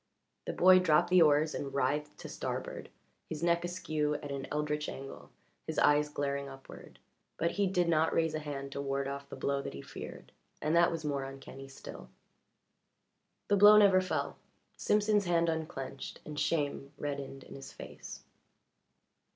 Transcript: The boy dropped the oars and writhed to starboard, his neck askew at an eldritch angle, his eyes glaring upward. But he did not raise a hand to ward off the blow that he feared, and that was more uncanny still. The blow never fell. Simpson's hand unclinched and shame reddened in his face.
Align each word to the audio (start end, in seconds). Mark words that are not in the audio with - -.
The 0.47 0.53
boy 0.53 0.79
dropped 0.79 1.11
the 1.11 1.21
oars 1.21 1.53
and 1.53 1.75
writhed 1.75 2.17
to 2.21 2.27
starboard, 2.27 2.89
his 3.29 3.43
neck 3.43 3.63
askew 3.63 4.15
at 4.15 4.31
an 4.31 4.47
eldritch 4.51 4.89
angle, 4.89 5.29
his 5.67 5.77
eyes 5.77 6.09
glaring 6.09 6.49
upward. 6.49 6.97
But 7.37 7.51
he 7.51 7.67
did 7.67 7.87
not 7.87 8.11
raise 8.11 8.33
a 8.33 8.39
hand 8.39 8.71
to 8.71 8.81
ward 8.81 9.07
off 9.07 9.29
the 9.29 9.35
blow 9.35 9.61
that 9.61 9.75
he 9.75 9.81
feared, 9.83 10.31
and 10.59 10.75
that 10.75 10.89
was 10.91 11.05
more 11.05 11.23
uncanny 11.23 11.67
still. 11.67 12.09
The 13.47 13.57
blow 13.57 13.77
never 13.77 14.01
fell. 14.01 14.37
Simpson's 14.75 15.25
hand 15.25 15.49
unclinched 15.49 16.19
and 16.25 16.39
shame 16.39 16.93
reddened 16.97 17.43
in 17.43 17.53
his 17.53 17.71
face. 17.71 18.23